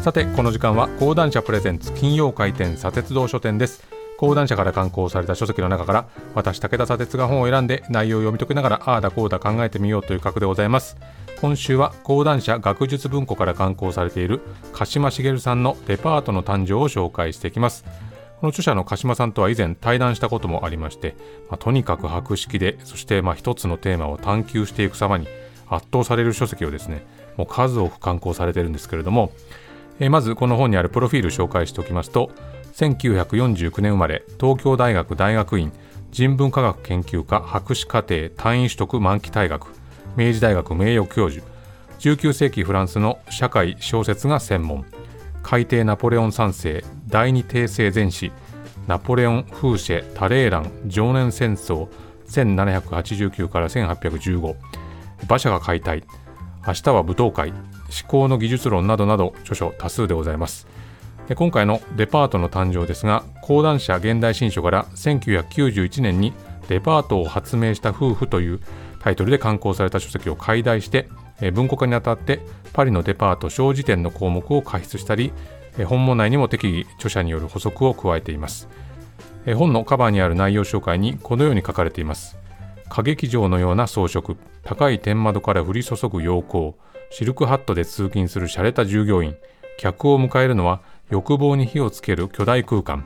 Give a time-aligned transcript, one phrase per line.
[0.00, 3.84] さてこの時間は講談社プレゼンツ金曜回転砂鉄道書店です。
[4.16, 10.96] 講談社から刊行された書籍の中から私武田砂鉄が本を選んで内容を読み解きながらああだこうだ考えてみようという格でございます。
[11.42, 14.40] 今週は講談社学術文庫から刊行されている
[14.72, 17.84] 鹿島茂さんのデパートの誕生を紹介していきます。
[18.40, 21.14] この著者の鹿島さんとは以前対談したこともありまして、
[21.50, 25.28] まあ、とにかく博識でそしてまあ一つのテーマを探求していく様に
[25.68, 27.04] 圧倒される書籍をですね
[27.36, 29.32] もう数多く刊行されているんですけれども、
[30.00, 32.30] えー、まずこの本にあるプロフィール紹介しておきますと
[32.74, 35.72] 1949年生まれ東京大学大学院
[36.10, 39.68] 人文科学研究科博士課程単位取得満期退学
[40.16, 41.46] 明治大学名誉教授
[42.00, 44.84] 19世紀フランスの社会小説が専門
[45.42, 48.32] 海底ナポレオン3世第二帝政前史
[48.86, 51.88] ナポレオン・フーシェ・タレーラン常年戦争
[52.28, 54.56] 1789から1815
[55.28, 56.04] 馬車が解体
[56.66, 57.52] 明日は舞踏会
[57.90, 60.66] 思考の技術論などなど著書多数でございます。
[61.28, 66.32] で今回のデパートの誕生ですが講談社現代新書から1991年に
[66.68, 68.60] デパートを発明した夫婦という
[68.98, 71.08] タイトルで刊行された書籍を解題して
[71.52, 72.40] 文庫化にあたって
[72.72, 75.32] パリのデパート小辞典の項目を加筆したり
[75.86, 78.68] 本門内にも適宜著者による補足を加えています。
[79.54, 82.36] 本のカバーにある内容紹介にこのように書かれています。
[82.90, 86.74] 歌劇場のような装飾高い天窓から降り注ぐ陽光
[87.10, 89.36] シルクハットで通勤する洒落た従業員。
[89.78, 90.80] 客を迎えるのは
[91.10, 93.04] 欲望に火をつける巨大空間。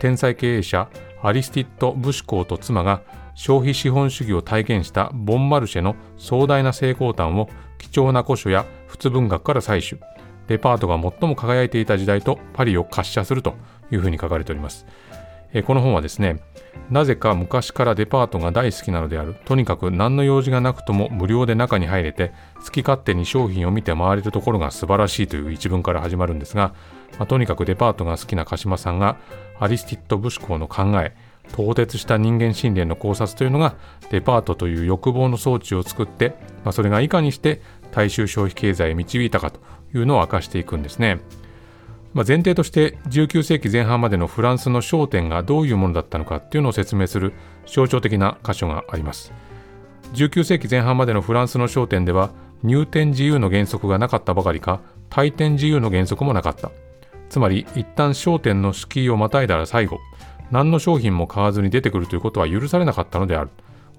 [0.00, 0.88] 天才経営者
[1.22, 3.02] アリスティッド・ブシコーと妻が
[3.34, 10.02] 消費資本主義を体現したボンマルシェの壮大な成功譚を貴重な古書や仏文学から採取。
[10.48, 13.54] デパートが最も輝いていた時代とパリを滑車すると
[13.92, 14.86] いうふうに書かれております。
[15.52, 16.40] えこの本はですね、
[16.90, 19.34] なぜか昔からデパートが大好きなのである。
[19.44, 22.32] とにかく何の用事がなくとも無料で中に入れて、
[22.64, 26.74] 好き勝手に商品を見て回れるところが素晴らしいという一文から始まるんですが、
[27.18, 29.16] まあ、とにかくデパートが好きな鹿島さんが、
[29.58, 31.14] アリスティッド・ブシコーの考え、
[31.52, 33.76] 凍結した人間心霊の考察というのが
[34.10, 36.34] デパートという欲望の装置を作って、
[36.64, 37.62] まあ、それがいかにして
[37.92, 39.60] 大衆消費経済を導いたかと
[39.94, 41.20] いうのを明かしていくんですね。
[42.16, 47.34] まあ、前提として19世紀前半までのフランスの商店がどういうものだったのかっていうのを説明する
[47.66, 49.34] 象徴的な箇所があります。
[50.14, 52.30] 19世紀前半までのフランスの商店では
[52.62, 56.70] 入店自由の原則がなかったばかりか退店自由の原則もなかった。
[57.28, 59.98] つまり一旦商店の敷居をまたいだら最後
[60.50, 63.50] 何の商品も買わずに出てくるということは許されなかったのである。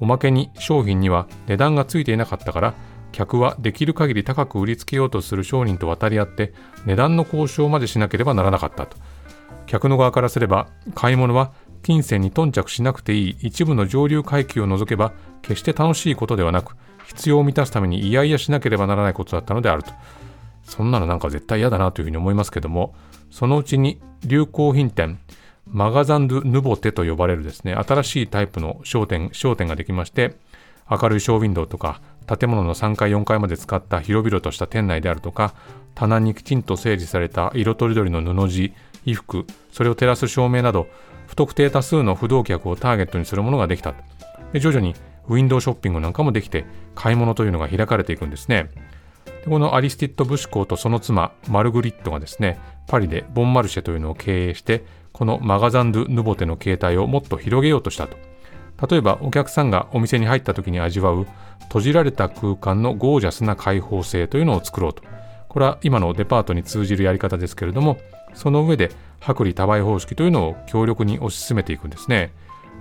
[0.00, 2.74] おまけに商品には値段がついていなかったから
[3.12, 6.52] 客はできる限り高く売りつけようとする商人と渡り合って
[6.84, 8.96] 値段の交渉までしなければならなかったと。
[9.66, 11.52] 客の側からすれば買い物は
[11.82, 15.12] 金銭に頓着しなくていい一部の上流階級を除けば
[15.42, 19.92] 決して楽しいことではなく必要を満たすために嫌々しなければならないことだったのであると。
[20.66, 22.94] そんなのなんか絶対嫌だなというふうに思いますけども
[23.30, 25.18] そのうちに流行品店
[25.66, 30.36] マガザン・ドゥ・ヌボテと呼ばれるですね新しいタイプの商店商店ができまして
[30.90, 35.54] 明るいショーウィンドウとか建物の3階4階まで使った広々とした店内であるとか
[35.94, 38.72] 棚にきちんと整理された色とりどりの布地
[39.04, 40.88] 衣服それを照らす照明など
[41.26, 43.94] 不特定多数の不動客をターゲットにするものができた。
[44.52, 44.94] で徐々に
[45.28, 46.64] ウィンドウショッピングなんかもできて
[46.94, 48.70] 買い物というのが開かれていくんですね。
[49.44, 58.16] でこのアリスティッド・ブシコーとその妻マルグリットがですねパリでボンマルシェというのを経営してこのマガザン・ドゥ・ヌボテの形態をもっと広げようとしたと。
[58.88, 61.26] 例えばお客さんがお店に入った時に味わう
[61.62, 65.02] 閉じられた空間のゴージャスな開放性というのを作ろうと。
[65.48, 67.98] これは今のデパートに通じるやり方ですけれども、
[68.34, 68.90] その上で
[69.26, 72.32] 薄利多売方式というのを強力に推し進めていくんですね。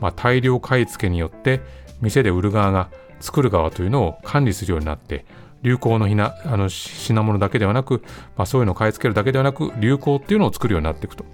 [0.00, 1.60] まあ、大量買い付けによって
[2.00, 2.90] 店で売る側が
[3.20, 5.24] 作る側というのを管理するようになって
[5.62, 8.02] 流行の品あの品物だけではなく、
[8.36, 11.24] まあ、そういうのを買い付けるだけではなく流行っていうのを作るようになっていくと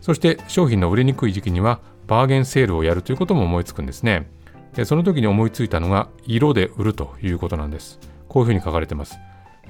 [0.00, 4.28] そして商品の売れにくい時期にはバーゲンセールをやるということも思いつくんですね。
[4.74, 8.00] でその時に思いついたのが色で売るということなんです。
[8.28, 9.18] こういうふうに書かれてます。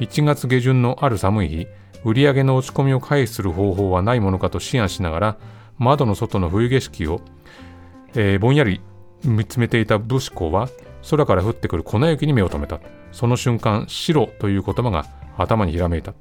[0.00, 1.66] 1月下旬のある寒い日、
[2.04, 5.36] 売り上げの落ち込みを回避する方法はないものかと思案しながら、
[5.78, 7.20] 窓の外の冬景色を、
[8.14, 8.80] えー、ぼんやり
[9.24, 10.68] 見つめていた武士公は、
[11.10, 12.80] 空から降ってくる粉雪に目を留めた。
[13.10, 15.06] その瞬間、白という言葉が
[15.36, 16.14] 頭にひらめいた。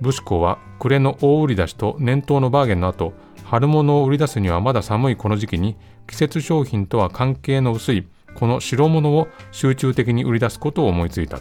[0.00, 3.12] 武士公は暮れの大売り出しと年頭のバーゲンの後、
[3.52, 5.76] 春物を売り出すにはまだ寒いこの時期に
[6.06, 11.38] 季節商品とは関係の薄いこの白物を集中的に売り出すことを思いついた。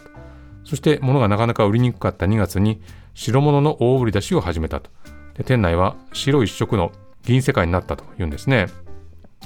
[0.66, 2.82] そして物がなかなか売りにくかった2月に
[3.14, 4.90] 白物の大売り出しを始めたと。
[5.36, 6.92] で店内は白一色の
[7.24, 8.68] 銀世界になったというんですね。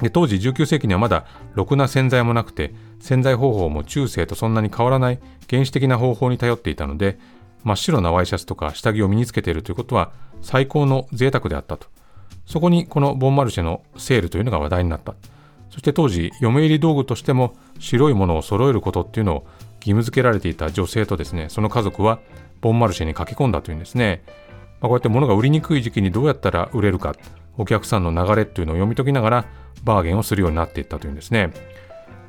[0.01, 7.19] で当時19世紀にはまだろくな洗剤もなくて洗剤方法も中世とそんなに変わらない原始的な方法に頼っていたので
[7.63, 11.93] 真っ白なワイシャツとか下着を身につけているということは最高の贅沢であったと。
[12.45, 15.15] そこにこのボンマルシェのセールというのが話題になった。
[15.75, 19.47] そして当時嫁入り道具としても白いものを揃えることっていうのを
[19.79, 22.19] 義務付けられていた女性とですねその家族は
[22.61, 24.23] ボンマルシェに駆け込んだというんですね、
[24.79, 27.13] まあ、こうやって物が売りにくい時期にどうやったら売れるか
[27.57, 29.45] お客さんの流れっていうのを読み解きながら
[29.83, 31.51] バーゲンをするようになっていったというんですね。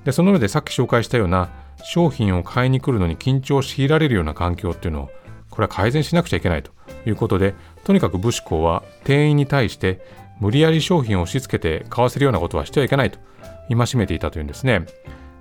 [0.04, 1.50] でその上でさっき紹介したような
[1.84, 5.10] 商品を買いに来るのに緊張を強いられるような環境っていうのを
[5.56, 6.70] これは改善しなくちゃいけないと
[7.06, 7.55] いうことで
[7.85, 10.00] とにかく武士公は店員に対して
[10.38, 13.19] 無理やり商品を押し付けて買わせるようなことはしてはいけないと
[13.69, 14.85] 戒めていたというんですね。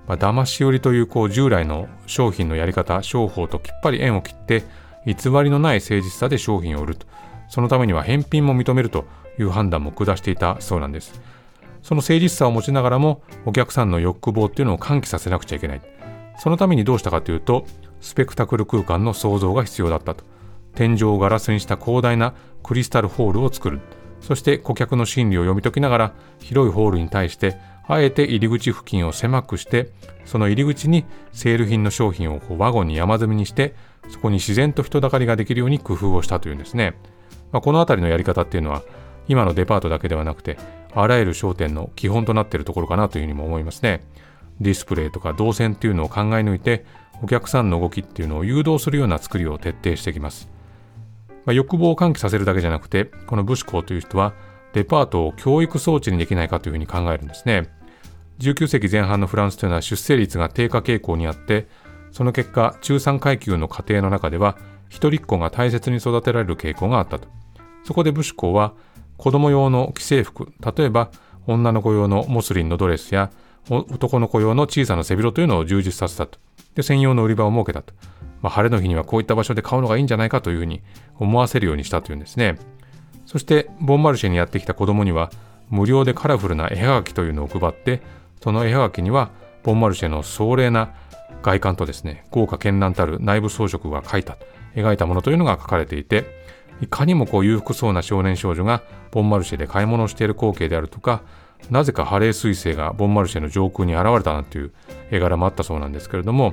[0.08, 4.64] まあ、騙し売りというこう従来の商品のやり方、商法ときっぱり縁を切って
[5.04, 7.06] 偽りのない誠実さで商品を売ると。
[7.48, 9.04] そのためには返品も認めると
[9.38, 11.20] いう判断も下していたそうなんです。
[11.82, 15.80] その誠実さを持ちながらもお客さんの欲望っていうのを喚起させなくちゃいけない。
[16.38, 17.66] そのためにどうしたかというと、
[18.00, 20.24] スペクタクル空間の創造が必要だったと。
[20.74, 23.80] 天井をガラスにした広大なクリスタルホールを作る。
[24.20, 27.56] そして顧客の心理を読み解きながら広いホールに対して
[27.86, 29.90] あえて入り口付近を狭くして
[30.24, 33.74] その入り口にセール品の商品をワゴンに山積みにして
[34.08, 36.96] そこに自然と人だかりができるように工夫をしたというんですね、
[37.52, 38.82] まあ、この辺りのやり方っていうのは
[39.28, 40.58] 今のデパートだけではなくて
[40.94, 44.02] あらゆる商店の基本となっているところかなというふうにも思いますね
[44.60, 46.84] ディスプレイとか動線っていうのを考え抜いて
[47.22, 50.48] お客さんの動きっていうのを誘導するような作りを徹底してきます
[51.46, 54.34] まあ、欲望を喚起させるだけじゃなくて、この武士公という人は、
[54.74, 57.70] デパートを教育装置にできないかというふうに考えるんですね。
[58.40, 61.68] 19世紀前半のフランスというのは出生率が低下傾向にあって、
[62.10, 67.28] その結果、中産階級の家庭の中では、一人っ子が大切に育てられる傾向があったと。
[67.84, 68.74] そこで武士公は、
[69.16, 71.10] 子供用の既製服、例えば
[71.46, 73.30] 女の子用のモスリンのドレスや
[73.70, 76.38] 男の子用の小さな背広というのを充実させたと。
[76.74, 77.94] で、専用の売り場を設けたと。
[78.42, 80.82] まあ、晴れの日にはこういった場所で買うのがいいんじゃないかというふうに
[81.18, 82.58] 思わせるようにしたというんですね。
[83.26, 85.30] そしてボンマルシェにやってきた子供には
[85.68, 88.00] 無料でカラフルな絵はがきというのを配って
[88.42, 89.30] その絵はがきには
[89.64, 90.94] ボンマルシェの壮麗な
[91.42, 94.38] 外観とですね豪華絢爛たる内部装飾が描いた
[94.76, 96.24] 描いたものというのが書かれていて
[96.80, 101.22] いかにもこう裕福そうな少年少女がボンマルシェで買い物をしている光景であるとか
[101.70, 104.72] なぜかハレー彗星がボンマルシェの上空に現れたなんていう
[105.10, 106.50] 絵柄もあったそうなんですけれども、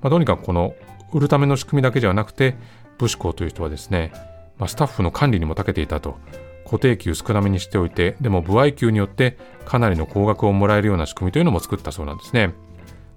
[0.00, 0.74] まあ、とにかくこの
[1.12, 2.56] 売るための仕組みだけではなくて
[2.98, 4.12] 武士公という人はですね、
[4.58, 6.18] まあ、スタッフの管理にも長けていたと。
[6.66, 12.48] 固定給少なめにしておいてでも歩合給によってかなりの高額をもらえるような仕組みというのも作ったそうなんですね、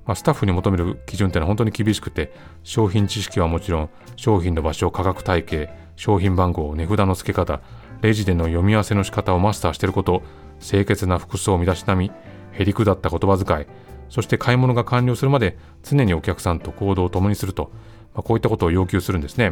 [0.06, 2.32] まあ、スタッフに求める基準というのは本当に厳しくて
[2.64, 7.62] 商品知識はもちろん商品の場所価格体系商品番号値札の付け方
[8.02, 10.22] レジでの読み合わせの仕方をマスターしていること
[10.60, 12.12] 清潔な服装を身だしなみ
[12.52, 13.66] へりくだった言葉遣い
[14.10, 17.72] そして買い物が完了するまで常にお客さんと行動を共にすると、
[18.14, 19.52] まあ、こういったことを要求するんですね。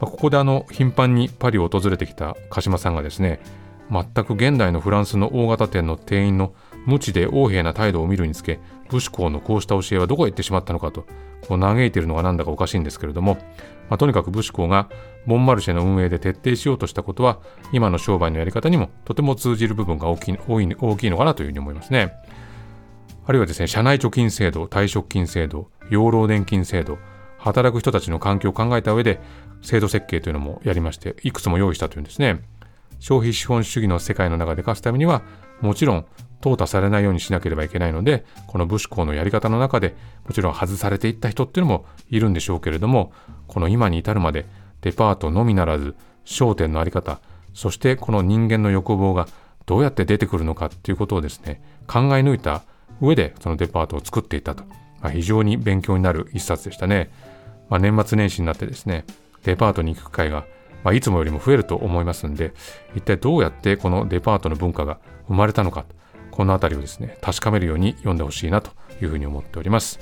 [0.00, 3.40] まあ、ここであの頻繁にパリを訪れてきた鹿島さんがですね、
[3.90, 6.54] 全く現代のフランスの大型店の店員の
[6.86, 8.60] 無知で横柄な態度を見るにつけ、
[8.90, 11.06] 武士公のこうした教えはどこへ行ってしまったのかと、
[11.46, 13.34] こう嘆いているのがなんだかおかしいんですけれども、
[13.88, 14.88] まあ、とにかく武士公が
[15.26, 17.40] ボンマルシェの運営で徹底しようとしたことは、
[17.72, 20.38] 今の商売のやり方にもとても通じる部分が大きい
[20.78, 22.12] 大きいのかなというふうに思いますね。
[23.26, 26.98] あるいはですね、社内貯金制度、退職金制度、養老年金制度、
[27.38, 29.20] 働く人たちの環境を考えた上で、
[29.62, 32.40] 制度設計というのもやりまして、いくつも用意したというんですね。
[32.98, 35.22] 消費資本主義の世界の中で勝つためには、
[35.60, 36.06] もちろん、
[36.40, 39.94] 淘汰されないようにしなければいけないので、この武士公のやり方の中で、
[40.26, 43.12] もちろん外されていった人っていうのもいるんでしょうけれども、
[43.46, 44.46] この今に至るまで、
[44.82, 47.20] デパートのみならず、商店のあり方、
[47.54, 49.28] そしてこの人間の欲望が
[49.66, 52.62] どうやって出てくるのかっていうことをですね、考え抜いた
[53.00, 54.64] 上でそのデパートを作っていたと、
[55.00, 57.10] まあ、非常に勉強になる一冊でしたね、
[57.68, 59.04] まあ、年末年始になってですね
[59.44, 60.46] デパートに行く機会が、
[60.84, 62.52] まあ、いつもよりも増えると思いますんで
[62.94, 65.86] 一体どうやってこのデパートの文化が生まれたのか
[66.30, 70.00] この辺りをですね確かめるように読んでほしいなというふうに思っております。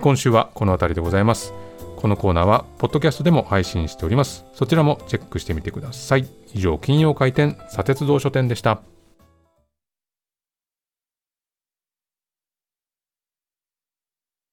[0.00, 1.52] 今週はこの辺りでございます。
[1.96, 4.44] このコーナーはポッドキャストでも配信しております。
[4.52, 6.28] そちらもチェックしてみてください。
[6.52, 8.93] 以上金曜回転砂鉄道書店でした。